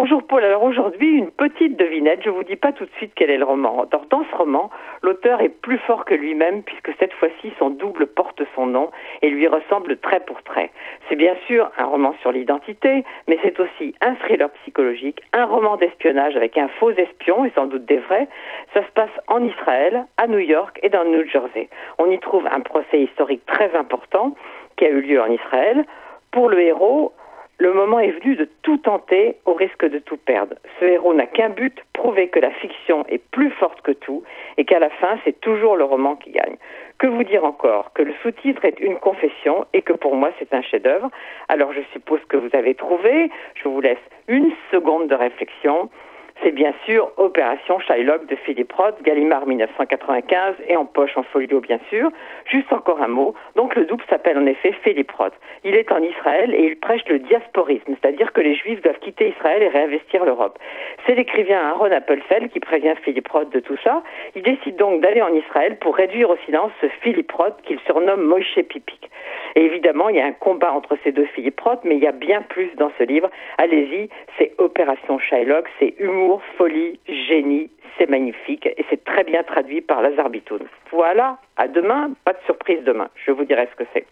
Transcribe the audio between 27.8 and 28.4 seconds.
est venu